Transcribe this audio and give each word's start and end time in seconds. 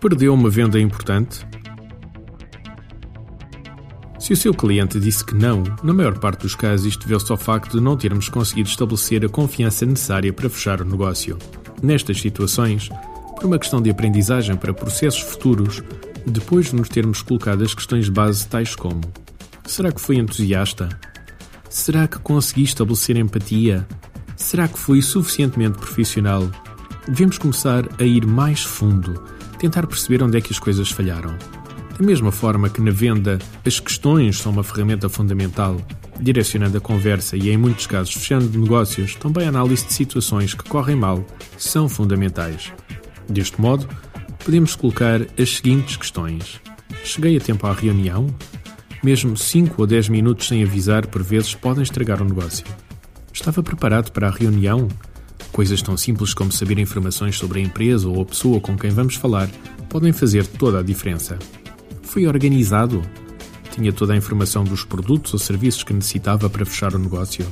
Perdeu 0.00 0.32
uma 0.32 0.48
venda 0.48 0.80
importante? 0.80 1.46
Se 4.18 4.34
o 4.34 4.36
seu 4.36 4.54
cliente 4.54 5.00
disse 5.00 5.24
que 5.24 5.34
não, 5.34 5.62
na 5.82 5.92
maior 5.92 6.18
parte 6.18 6.42
dos 6.42 6.54
casos 6.54 6.86
isto 6.86 7.08
deu-se 7.08 7.30
ao 7.32 7.36
facto 7.36 7.76
de 7.76 7.82
não 7.82 7.96
termos 7.96 8.28
conseguido 8.28 8.68
estabelecer 8.68 9.24
a 9.24 9.28
confiança 9.28 9.84
necessária 9.84 10.32
para 10.32 10.48
fechar 10.48 10.80
o 10.80 10.84
negócio. 10.84 11.36
Nestas 11.82 12.20
situações, 12.20 12.88
por 13.36 13.46
uma 13.46 13.58
questão 13.58 13.82
de 13.82 13.90
aprendizagem 13.90 14.56
para 14.56 14.72
processos 14.72 15.22
futuros, 15.22 15.82
depois 16.26 16.66
de 16.66 16.76
nos 16.76 16.88
termos 16.88 17.22
colocado 17.22 17.64
as 17.64 17.74
questões 17.74 18.08
base 18.08 18.46
tais 18.46 18.74
como: 18.76 19.00
será 19.66 19.90
que 19.90 20.00
foi 20.00 20.16
entusiasta? 20.16 20.88
Será 21.68 22.06
que 22.06 22.18
consegui 22.18 22.64
estabelecer 22.64 23.16
empatia? 23.16 23.86
Será 24.36 24.68
que 24.68 24.78
fui 24.78 25.02
suficientemente 25.02 25.78
profissional? 25.78 26.50
Devemos 27.08 27.38
começar 27.38 27.88
a 27.98 28.04
ir 28.04 28.26
mais 28.26 28.62
fundo 28.62 29.22
tentar 29.58 29.86
perceber 29.86 30.22
onde 30.22 30.38
é 30.38 30.40
que 30.40 30.52
as 30.52 30.58
coisas 30.58 30.90
falharam. 30.90 31.36
Da 31.98 32.06
mesma 32.06 32.32
forma 32.32 32.70
que 32.70 32.80
na 32.80 32.90
venda 32.90 33.38
as 33.64 33.78
questões 33.78 34.38
são 34.38 34.52
uma 34.52 34.62
ferramenta 34.62 35.06
fundamental, 35.08 35.76
direcionando 36.18 36.78
a 36.78 36.80
conversa 36.80 37.36
e, 37.36 37.50
em 37.50 37.58
muitos 37.58 37.86
casos, 37.86 38.14
fechando 38.14 38.58
negócios, 38.58 39.14
também 39.16 39.44
a 39.44 39.50
análise 39.50 39.86
de 39.86 39.92
situações 39.92 40.54
que 40.54 40.64
correm 40.64 40.96
mal 40.96 41.22
são 41.58 41.90
fundamentais. 41.90 42.72
Deste 43.28 43.60
modo, 43.60 43.86
podemos 44.42 44.74
colocar 44.74 45.20
as 45.38 45.56
seguintes 45.56 45.96
questões: 45.96 46.58
Cheguei 47.04 47.36
a 47.36 47.40
tempo 47.40 47.66
à 47.66 47.72
reunião? 47.74 48.34
Mesmo 49.02 49.36
5 49.36 49.74
ou 49.78 49.86
10 49.86 50.08
minutos 50.08 50.48
sem 50.48 50.62
avisar, 50.62 51.06
por 51.06 51.22
vezes, 51.22 51.54
podem 51.54 51.82
estragar 51.82 52.22
o 52.22 52.24
negócio. 52.24 52.64
Estava 53.32 53.62
preparado 53.62 54.10
para 54.10 54.28
a 54.28 54.30
reunião? 54.30 54.88
Coisas 55.60 55.82
tão 55.82 55.94
simples 55.94 56.32
como 56.32 56.50
saber 56.50 56.78
informações 56.78 57.36
sobre 57.36 57.60
a 57.60 57.62
empresa 57.62 58.08
ou 58.08 58.22
a 58.22 58.24
pessoa 58.24 58.58
com 58.62 58.78
quem 58.78 58.88
vamos 58.88 59.16
falar 59.16 59.46
podem 59.90 60.10
fazer 60.10 60.46
toda 60.46 60.78
a 60.78 60.82
diferença. 60.82 61.38
Fui 62.00 62.26
organizado? 62.26 63.02
Tinha 63.70 63.92
toda 63.92 64.14
a 64.14 64.16
informação 64.16 64.64
dos 64.64 64.86
produtos 64.86 65.34
ou 65.34 65.38
serviços 65.38 65.82
que 65.82 65.92
necessitava 65.92 66.48
para 66.48 66.64
fechar 66.64 66.94
o 66.94 66.98
negócio? 66.98 67.46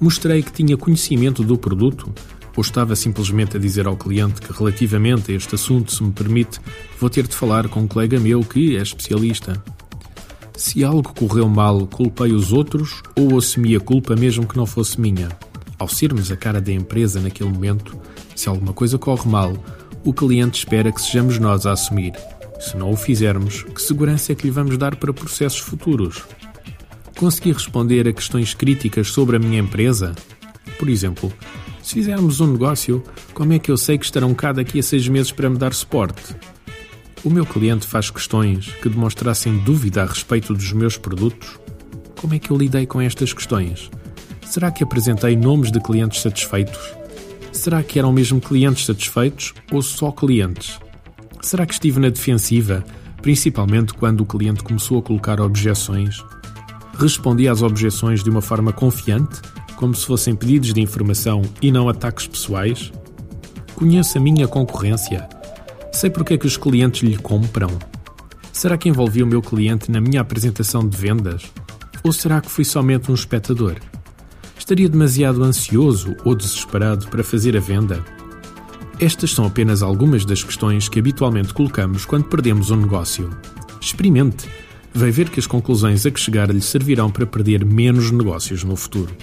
Mostrei 0.00 0.42
que 0.42 0.50
tinha 0.50 0.78
conhecimento 0.78 1.44
do 1.44 1.58
produto? 1.58 2.10
Ou 2.56 2.62
estava 2.62 2.96
simplesmente 2.96 3.58
a 3.58 3.60
dizer 3.60 3.86
ao 3.86 3.98
cliente 3.98 4.40
que, 4.40 4.50
relativamente 4.50 5.30
a 5.30 5.34
este 5.34 5.56
assunto, 5.56 5.92
se 5.92 6.02
me 6.02 6.12
permite, 6.12 6.58
vou 6.98 7.10
ter 7.10 7.26
de 7.26 7.36
falar 7.36 7.68
com 7.68 7.80
um 7.80 7.86
colega 7.86 8.18
meu 8.18 8.40
que 8.40 8.78
é 8.78 8.80
especialista? 8.80 9.62
Se 10.56 10.82
algo 10.82 11.12
correu 11.12 11.50
mal, 11.50 11.86
culpei 11.86 12.32
os 12.32 12.50
outros 12.50 13.02
ou 13.14 13.36
assumi 13.36 13.76
a 13.76 13.80
culpa 13.80 14.16
mesmo 14.16 14.48
que 14.48 14.56
não 14.56 14.64
fosse 14.64 14.98
minha? 14.98 15.28
Ao 15.78 15.88
sermos 15.88 16.30
a 16.30 16.36
cara 16.36 16.60
da 16.60 16.72
empresa 16.72 17.20
naquele 17.20 17.50
momento, 17.50 17.98
se 18.34 18.48
alguma 18.48 18.72
coisa 18.72 18.98
corre 18.98 19.28
mal, 19.28 19.52
o 20.04 20.12
cliente 20.12 20.58
espera 20.58 20.90
que 20.90 21.00
sejamos 21.00 21.38
nós 21.38 21.66
a 21.66 21.72
assumir. 21.72 22.12
Se 22.58 22.76
não 22.76 22.90
o 22.90 22.96
fizermos, 22.96 23.62
que 23.62 23.82
segurança 23.82 24.32
é 24.32 24.34
que 24.34 24.44
lhe 24.46 24.50
vamos 24.50 24.78
dar 24.78 24.96
para 24.96 25.12
processos 25.12 25.58
futuros? 25.58 26.22
Consegui 27.18 27.52
responder 27.52 28.08
a 28.08 28.12
questões 28.12 28.54
críticas 28.54 29.08
sobre 29.08 29.36
a 29.36 29.38
minha 29.38 29.58
empresa? 29.58 30.14
Por 30.78 30.88
exemplo, 30.88 31.32
se 31.82 31.94
fizermos 31.94 32.40
um 32.40 32.52
negócio, 32.52 33.02
como 33.34 33.52
é 33.52 33.58
que 33.58 33.70
eu 33.70 33.76
sei 33.76 33.98
que 33.98 34.04
estarão 34.04 34.34
cá 34.34 34.52
daqui 34.52 34.78
a 34.78 34.82
seis 34.82 35.06
meses 35.08 35.32
para 35.32 35.50
me 35.50 35.58
dar 35.58 35.74
suporte? 35.74 36.34
O 37.22 37.30
meu 37.30 37.44
cliente 37.44 37.86
faz 37.86 38.10
questões 38.10 38.72
que 38.82 38.88
demonstrassem 38.88 39.58
dúvida 39.58 40.02
a 40.02 40.06
respeito 40.06 40.54
dos 40.54 40.72
meus 40.72 40.96
produtos? 40.96 41.58
Como 42.20 42.34
é 42.34 42.38
que 42.38 42.50
eu 42.50 42.56
lidei 42.56 42.86
com 42.86 43.00
estas 43.00 43.32
questões? 43.32 43.90
Será 44.48 44.70
que 44.70 44.82
apresentei 44.82 45.36
nomes 45.36 45.70
de 45.70 45.80
clientes 45.80 46.22
satisfeitos? 46.22 46.94
Será 47.52 47.82
que 47.82 47.98
eram 47.98 48.12
mesmo 48.12 48.40
clientes 48.40 48.86
satisfeitos 48.86 49.52
ou 49.72 49.82
só 49.82 50.12
clientes? 50.12 50.78
Será 51.42 51.66
que 51.66 51.74
estive 51.74 52.00
na 52.00 52.08
defensiva, 52.08 52.84
principalmente 53.20 53.92
quando 53.92 54.20
o 54.20 54.26
cliente 54.26 54.62
começou 54.62 54.98
a 54.98 55.02
colocar 55.02 55.40
objeções? 55.40 56.24
Respondi 56.98 57.48
às 57.48 57.60
objeções 57.60 58.22
de 58.22 58.30
uma 58.30 58.40
forma 58.40 58.72
confiante, 58.72 59.40
como 59.74 59.94
se 59.94 60.06
fossem 60.06 60.34
pedidos 60.34 60.72
de 60.72 60.80
informação 60.80 61.42
e 61.60 61.70
não 61.70 61.88
ataques 61.88 62.26
pessoais? 62.26 62.92
Conheço 63.74 64.16
a 64.16 64.20
minha 64.20 64.48
concorrência? 64.48 65.28
Sei 65.92 66.08
porque 66.08 66.34
é 66.34 66.38
que 66.38 66.46
os 66.46 66.56
clientes 66.56 67.02
lhe 67.02 67.16
compram? 67.16 67.70
Será 68.52 68.78
que 68.78 68.88
envolvi 68.88 69.22
o 69.22 69.26
meu 69.26 69.42
cliente 69.42 69.90
na 69.90 70.00
minha 70.00 70.20
apresentação 70.20 70.88
de 70.88 70.96
vendas? 70.96 71.52
Ou 72.02 72.12
será 72.12 72.40
que 72.40 72.50
fui 72.50 72.64
somente 72.64 73.10
um 73.10 73.14
espectador? 73.14 73.76
Estaria 74.66 74.88
demasiado 74.88 75.44
ansioso 75.44 76.16
ou 76.24 76.34
desesperado 76.34 77.06
para 77.06 77.22
fazer 77.22 77.56
a 77.56 77.60
venda? 77.60 78.04
Estas 78.98 79.30
são 79.30 79.46
apenas 79.46 79.80
algumas 79.80 80.24
das 80.24 80.42
questões 80.42 80.88
que 80.88 80.98
habitualmente 80.98 81.54
colocamos 81.54 82.04
quando 82.04 82.24
perdemos 82.24 82.72
um 82.72 82.76
negócio. 82.78 83.30
Experimente. 83.80 84.48
Vai 84.92 85.12
ver 85.12 85.30
que 85.30 85.38
as 85.38 85.46
conclusões 85.46 86.04
a 86.04 86.10
que 86.10 86.18
chegar 86.18 86.52
lhe 86.52 86.60
servirão 86.60 87.12
para 87.12 87.24
perder 87.24 87.64
menos 87.64 88.10
negócios 88.10 88.64
no 88.64 88.74
futuro. 88.74 89.14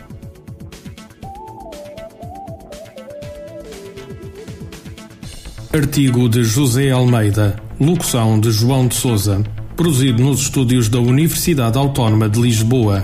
Artigo 5.74 6.30
de 6.30 6.46
José 6.46 6.90
Almeida, 6.92 7.62
locução 7.82 8.40
de 8.40 8.50
João 8.50 8.88
de 8.88 8.96
Souza, 8.96 9.44
produzido 9.76 10.24
nos 10.24 10.40
estúdios 10.44 10.88
da 10.88 11.00
Universidade 11.00 11.78
Autónoma 11.78 12.30
de 12.30 12.40
Lisboa 12.40 13.04